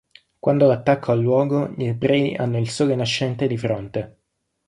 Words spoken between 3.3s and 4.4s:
di fronte.